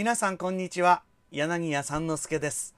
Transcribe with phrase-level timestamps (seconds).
[0.00, 1.02] 皆さんこんにちは。
[1.30, 2.74] 柳家三之助です。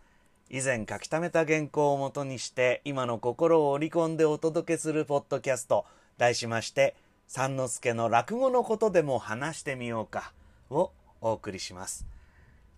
[0.50, 5.86] 以前書き溜めた原稿をもとにして今の心を織り込んでお届けするポッドキャスト
[6.18, 6.96] 題しまして
[7.28, 10.32] 三之助の落語のことでも話してみようか
[10.68, 10.90] を
[11.20, 12.08] お送りします。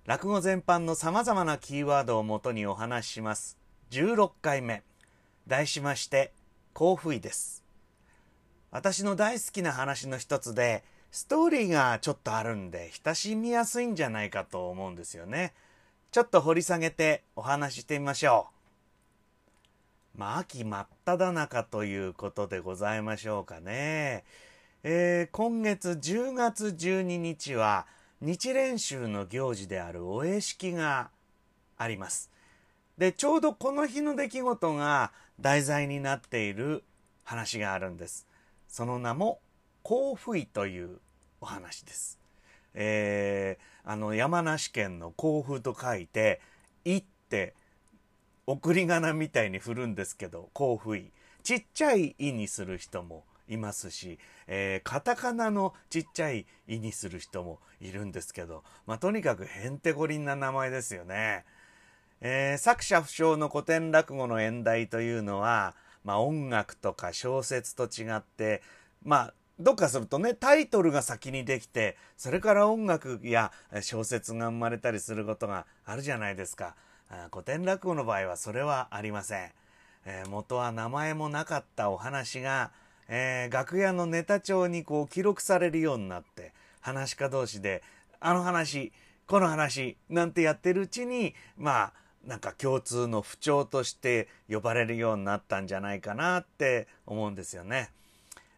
[0.04, 3.56] 落語全般の様々なキーワードをもとにお話しします。
[3.92, 4.82] 16回目。
[5.46, 6.34] 題しまして
[6.74, 7.64] 興奮です。
[8.70, 15.54] 私の大好きな話の一つでストーリーがちょっとあるんで親しみやすいんじゃないかと思うんですよね。
[16.10, 18.48] ちょっと掘り下げてお話ししてみましょ
[20.16, 20.18] う。
[20.18, 24.24] まあ、秋真っ只中ということでございましょうかね。
[24.82, 27.86] えー、今月10月12日は
[28.20, 31.10] 日蓮宗の行事であるお会式が
[31.78, 32.28] あります。
[32.98, 36.82] で、ちょうどこの日の出来事が題材になっている
[37.22, 38.26] 話があるんです。
[38.66, 39.38] その名も、
[39.84, 40.98] 甲府医という
[41.44, 42.18] お話です。
[42.72, 46.40] えー、あの山梨県の甲府と書いて
[46.86, 47.52] 「い」って
[48.46, 61.44] 送り仮名みたいに振るんですけど甲府いちっちゃい「い」にする人もいますし、えー、カタカナのちっちゃい「い」にする人もいるんですけど、まあ、とにかくへんてこりんな名前ですよね。
[62.22, 68.62] えー、作者不詳の古典落語の演題というのは、まあ、音楽とか小説と違って
[69.02, 73.52] まあどっかするとねタイトルが先にできてそれから音楽や
[73.82, 76.74] 小説が生まれたりすることがあるじゃないですか
[77.30, 79.50] 古典落語の場合はそれはありません、
[80.06, 82.72] えー、元は名前もなかったお話が、
[83.08, 87.82] えー、楽屋のネタ帳にこう記録されるようになって話し家同士で
[88.18, 88.92] あの話
[89.26, 91.92] この話なんてやってるうちにまあ
[92.26, 97.90] なんか共通の不調として呼ばれるようになったんじゃないかなって思うんですよね。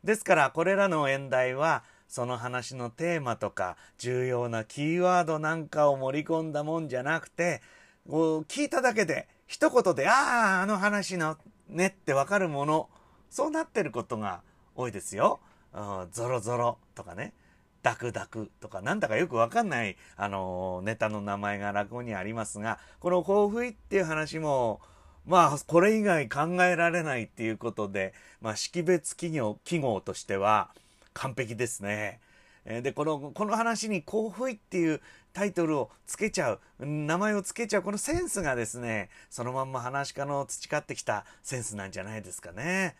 [0.07, 7.61] ですからこれらの演題はその話のテーマとか重要なキーワードなんかを盛り込んだもんじゃなくて
[8.09, 11.37] 聞いただけで一言で「あああの話の
[11.69, 12.89] ね」ってわかるもの
[13.29, 14.43] そうなってることが
[14.77, 15.41] 多いですよ。
[16.13, 17.35] ゾロゾロとかね
[17.83, 24.81] ダクダクとかなんだかよくわかんない、あのネタの名前が落語にありますがこの「甲府」っていう話も
[25.27, 30.71] まあ、これ以外考えられないっていうことで、まあ、識別企業、記号としては
[31.15, 32.21] 完璧ですね。
[32.65, 35.01] で、この、この話に興奮っていう
[35.33, 42.97] タイトルをつけちゃう、名前をつけちゃう、このセンスがですね、そのまんま話し家の培ってきたセンスなんじゃないですかね。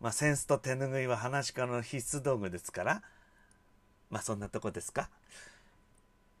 [0.00, 3.02] まあ、センスと手拭いは話し家の必須道具ですから、
[4.10, 5.08] まあ、そんなとこですか。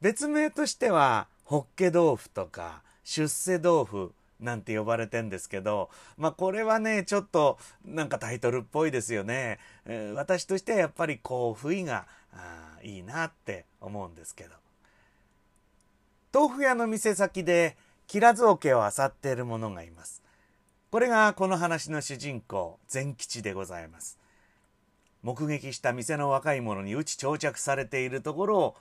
[0.00, 5.88] 別名としては、ホッケ豆腐とか、出世豆腐、なんて呼ばれてんですけど、
[6.18, 9.58] まあこれはね、ちょっとなんかタイトルっぽいですよね。
[9.86, 12.06] えー、私としてはやっぱりこう、不意が
[12.82, 14.50] いいなって思うんですけど。
[16.34, 17.76] 豆腐屋の店先で、
[18.06, 20.22] キラズ桶を漁っている者がいます。
[20.90, 24.18] これがこの話の主人公、善吉でございます。
[25.22, 28.76] 目撃した店の若い者に打ち長着されているところを、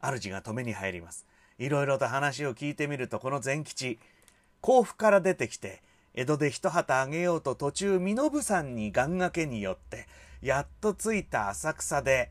[0.00, 1.26] 主が止めに入ります。
[1.58, 3.98] いろいろと話を聞いてみると、この善吉、
[4.64, 5.82] 甲府から出てきて
[6.14, 10.06] 江戸で一旗あげようと途中身延山に願掛けによって
[10.40, 12.30] やっと着いた浅草で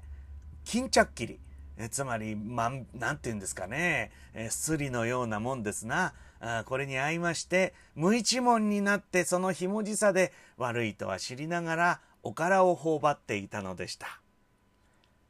[0.64, 1.40] 巾着切り
[1.78, 6.14] えつまり、まん、なんて言うんですかね、えすりのようなもんですな。
[6.40, 14.20] あこれに合いまして、無一文になってそのひもじさで悪いとは知りながらおからを頬張っていたのでした。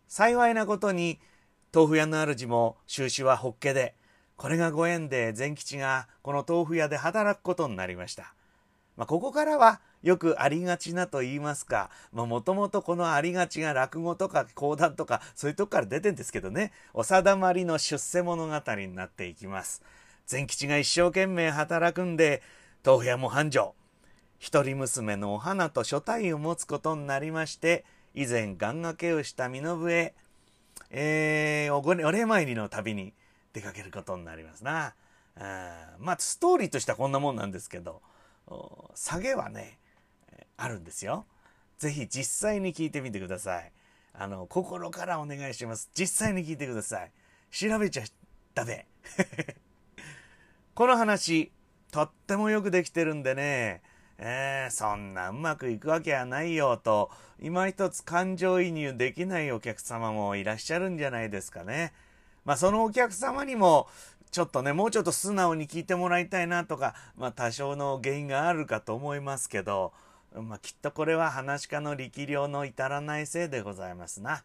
[0.07, 1.19] 幸いなことに、
[1.73, 3.95] 豆腐屋の主も収支はホッケで、
[4.35, 8.33] これがご縁で善吉がこの豆腐屋で働くことになりました。
[8.95, 19.81] まあ、ここからはよくありがちなと言いますか、もともとこのありがちが落語とか講談とかそういうとこから出てんですけどね、お定まりの出世物語になっていきます。
[20.27, 22.41] 善吉が一生懸命働くんで、
[22.85, 23.73] 豆腐屋も繁盛。
[24.39, 30.13] 一人娘のお花と所帯を持つことになりまして、以前願掛けをした身延へ、
[30.91, 33.13] えー、お礼参りの旅に
[33.53, 34.95] 出かけることになりますな。
[35.35, 38.01] あまあストーリーとしてはこんなもんなんですけど
[38.93, 39.79] 下げはね
[40.57, 41.25] あるんですよ。
[41.77, 43.71] ぜひ実際に聞いてみてください。
[44.13, 45.89] あの心からお願いします。
[45.93, 47.11] 実際に聞いてください。
[47.51, 48.03] 調べちゃ
[48.53, 48.87] ダメ。
[50.75, 51.51] この話
[51.91, 53.81] とってもよくできてるんでね、
[54.17, 61.93] えー、そんなうまくいくわけはないよと今一つ感情移入できないお客様もいらっしゃるんじゃないですかね。
[62.45, 63.87] まあ、そのお客様にも、
[64.31, 69.93] ちょっとね、もうちょっと素直に聞いてもらいたいなとか、まあ、多少の原因があるかと思いますけど、
[70.33, 74.43] まあ、きっとこれは話し家の力量の至らないせいでございますな。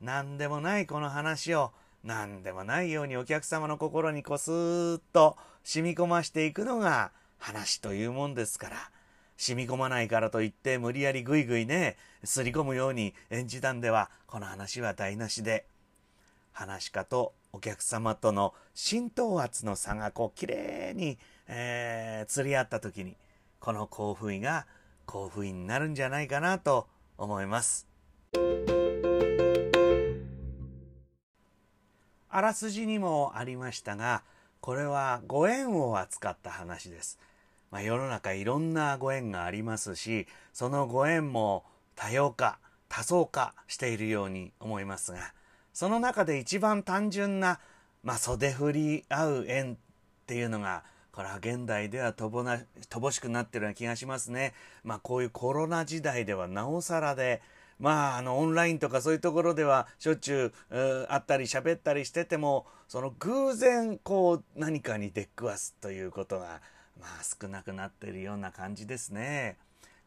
[0.00, 1.72] 何でもないこの話を
[2.04, 8.76] 何でもないようにお客様の心にこすーっと染み込ましていくのが話というもんですから、
[9.36, 15.66] 染み込まないからといって無理やりぐいぐいね、すり込むように演じたんでは、この話は台無しで、
[16.58, 21.16] 話し家とお客様との浸透圧の差がこう綺麗に、
[21.46, 23.16] えー、釣り合った時に、
[23.60, 24.66] この興奮が
[25.06, 27.86] 興奮になるんじゃないかなと思います。
[32.28, 34.24] あらすじにもありましたが、
[34.60, 37.20] これはご縁を扱った話です。
[37.70, 41.64] まあ、世の中いろんなご縁がありますし、そのご縁も
[41.94, 42.58] 多様化、
[42.88, 45.18] 多層化しているように思いますが、
[45.72, 47.60] その中で一番単純な、
[48.02, 49.76] まあ、袖振り合う縁っ
[50.26, 52.60] ていうのが、これは現代では乏な
[52.90, 54.54] 乏しくなってるような気がしますね。
[54.84, 57.42] まあこういうコロナ時代ではなおさらで、
[57.78, 66.60] まあ、あの、オンラインとかそういうところでは、しょっちゅう、会ったり喋ったりしてても、その偶然、こう、何かに出っくわすということが、
[67.00, 69.56] まあ、少なくなっているような感じですね。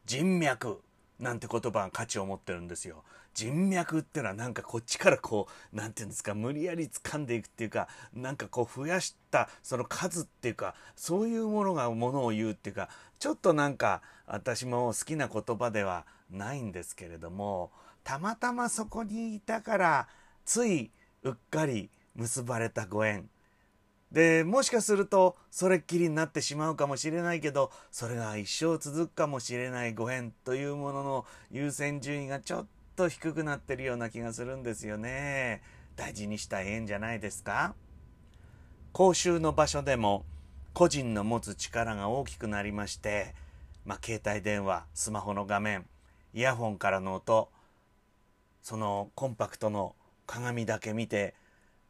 [0.05, 0.81] 人脈
[1.21, 3.03] なんて言葉が価値を持ってるんですよ。
[3.33, 12.89] 人脈っていうのはなんかこっちからこう、なんていうんですか、無理やり掴んでいくっていうか、なんかこう増やしたその数っていうか、そういうものがものを言うっていうか、
[13.19, 17.71] ちょっとなんか私も好きな言葉ではないんですけれども、
[18.03, 20.07] たまたまそこにいたから、
[20.43, 20.91] つい
[21.23, 23.29] うっかり結ばれたご縁。
[24.11, 32.65] で、もしかすると、それっきりになってしまうかもしれないけど、それが一生続くかもしれないご縁というものの優先順位がちょっ
[32.95, 35.61] と低くなってるような気がするんですよね。
[35.95, 37.73] 大事にしたい縁じゃないですか？
[38.91, 40.25] 公衆の場所でも
[40.73, 43.33] 個人の持つ力が大きくなりまして、
[43.85, 45.85] まあ、携帯電話、スマホの画面、
[46.33, 47.49] イヤホンからの音、
[48.61, 49.95] そのコンパクトの
[50.27, 51.33] 鏡だけ見て、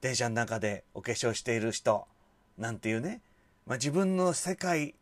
[0.02, 2.08] 電車の中でお化粧している人、
[2.62, 3.22] なんていうね、
[3.66, 4.94] まあ、自分の世界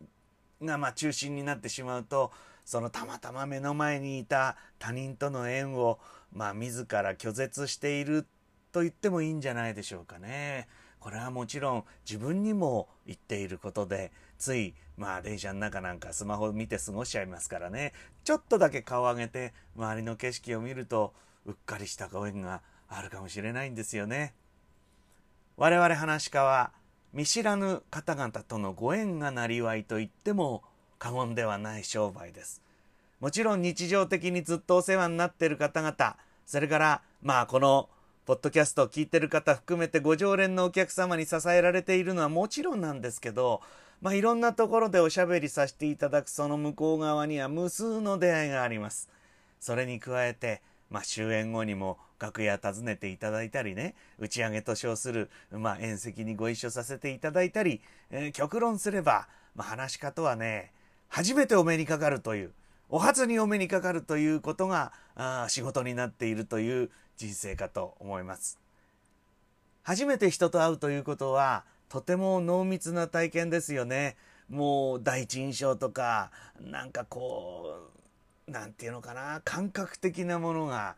[0.61, 2.31] がま中心になってしまうと、
[2.63, 5.99] そのたまたま目の前にいた他人との縁を、
[6.31, 8.25] まあ、自ら拒絶している
[8.71, 10.69] と言ってもいいんじゃないでしょうかね。
[11.01, 17.91] これはもちろん自分にも言っていることで、つい、まあ電車の中なんかスマホ見て過ごしちゃいますからね。
[18.23, 21.13] ちょっとだけ顔上げて周りの景色を見ると、
[21.45, 24.33] うっかりしたご縁があるかもしれないんですよね。
[25.57, 26.71] 我々話し家は、
[27.13, 30.61] 見知らぬ方々とのご縁がなりわいと言っても
[30.99, 32.61] 過言ではない商売です。
[33.19, 37.89] もちろん日常的にずっとお世話になっている方々、それからまあこの
[38.25, 43.61] ポッドキャストを聞いてる方含めてご常連のお客様に支えられているのはもちろんなんですけど、
[44.01, 49.09] まあいろんなところでおしゃべりさせていただくその向こう側には無数の出会いがあります。
[49.59, 57.81] それに加えて、まあ終演後にも楽屋訪ねていただいたりね、打ち上げと称する、まあ、宴席にご一緒させていただいたり、
[58.11, 60.71] えー、極論すれば、まあ、話し方はね、
[61.07, 62.51] 初めてお目にかかるという、
[62.89, 68.59] お初にお目にかかるということがあ仕事になっているという人生かと思います。
[69.83, 74.15] 初めて人と会うということは、とても濃密な体験ですよね。
[74.49, 77.98] もう第一印象とか、なんかこう、
[78.49, 80.95] なんていうのかな、感覚的なものが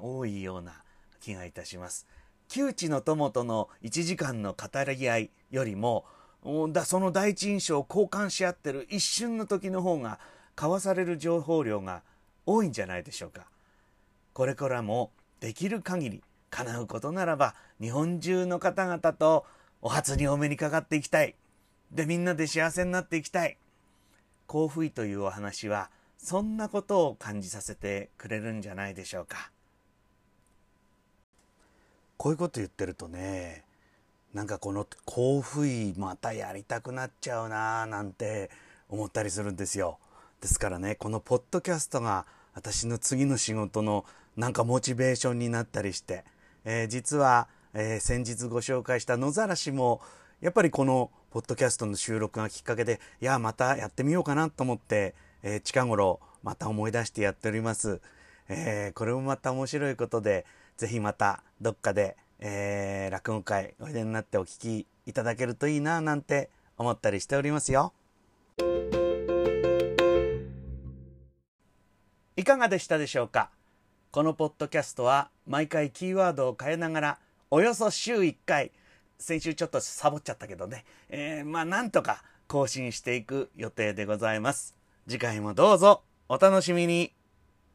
[0.00, 0.82] 多いような
[1.20, 2.06] 気がいたします。
[2.48, 6.04] 窮地の友との1時間の語り合いよりも、
[6.70, 10.18] だその第一印象を交換し合ってる一瞬の時の方が
[10.56, 12.02] 交わされる情報量が
[12.46, 13.48] 多いんじゃないでしょうか。
[14.32, 19.44] これからもできる限り叶うことならば日本中の方々と
[19.82, 21.34] お初にお目にかかっていきたい。
[21.92, 23.58] で、みんなで幸せになっていきたい。
[24.46, 29.50] 幸福医というお話はそんなことを感じさせてくれるんじゃないでしょうか。
[32.16, 33.64] こういうこと言ってるとね
[34.34, 38.50] なんかこの甲府医またやりたくなっちゃうななんて
[38.88, 39.98] 思ったりするんですよ。
[40.40, 44.04] ですからねこのポッドキャストが私の次の仕事の
[44.36, 46.24] なんかモチベーションになったりして、
[46.64, 50.00] えー、実は、えー、先日ご紹介した野ざらしも
[50.40, 58.00] やっぱりこのポッドキャストの収録がきっかけでいやまたやってみようかなと思って、えー、近頃また思い出してやっております。
[58.48, 67.92] えー、これもまた面白いことでぜひまたどっかで、えー、落語会おいでになってお聞きいただけるといいななんて思ったりしておりますよ。
[72.36, 73.50] いかがでしたでしょうか？
[74.10, 77.18] このポッドキャストは毎回キーワードを変えながら
[77.50, 78.70] およそ週1回
[79.18, 84.77] 先週ちょっとサボっちゃったけどね、えー、まあなんとか更新していく予定でございます。
[85.08, 87.17] 次回もどうぞお楽しみに。